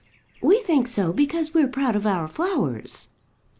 "We 0.41 0.57
think 0.61 0.87
so 0.87 1.13
because 1.13 1.53
we're 1.53 1.67
proud 1.67 1.95
of 1.95 2.07
our 2.07 2.27
flowers." 2.27 3.09